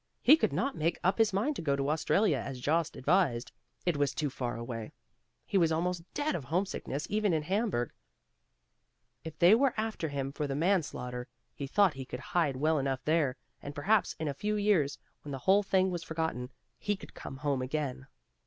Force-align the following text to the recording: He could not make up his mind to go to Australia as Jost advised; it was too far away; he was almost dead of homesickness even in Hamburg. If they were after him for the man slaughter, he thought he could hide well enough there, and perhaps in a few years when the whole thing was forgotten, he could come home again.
He 0.23 0.35
could 0.35 0.51
not 0.51 0.75
make 0.75 0.97
up 1.03 1.19
his 1.19 1.31
mind 1.31 1.55
to 1.57 1.61
go 1.61 1.75
to 1.75 1.91
Australia 1.91 2.37
as 2.39 2.59
Jost 2.59 2.95
advised; 2.95 3.51
it 3.85 3.97
was 3.97 4.15
too 4.15 4.31
far 4.31 4.57
away; 4.57 4.93
he 5.45 5.59
was 5.59 5.71
almost 5.71 6.11
dead 6.15 6.33
of 6.33 6.45
homesickness 6.45 7.05
even 7.11 7.33
in 7.33 7.43
Hamburg. 7.43 7.91
If 9.23 9.37
they 9.37 9.53
were 9.53 9.75
after 9.77 10.07
him 10.09 10.31
for 10.31 10.47
the 10.47 10.55
man 10.55 10.81
slaughter, 10.81 11.27
he 11.53 11.67
thought 11.67 11.93
he 11.93 12.05
could 12.05 12.19
hide 12.19 12.55
well 12.55 12.79
enough 12.79 13.05
there, 13.05 13.37
and 13.61 13.75
perhaps 13.75 14.15
in 14.17 14.27
a 14.27 14.33
few 14.33 14.55
years 14.55 14.97
when 15.21 15.31
the 15.33 15.37
whole 15.37 15.61
thing 15.61 15.91
was 15.91 16.01
forgotten, 16.03 16.49
he 16.79 16.95
could 16.95 17.13
come 17.13 17.37
home 17.37 17.61
again. 17.61 18.07